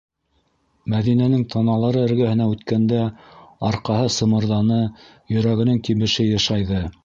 [0.93, 3.03] Мәҙинәнең таналары эргәһенән үткәндә
[3.71, 4.83] арҡаһы сымырҙаны,
[5.37, 6.85] йөрәгенең тибеше йышайҙы.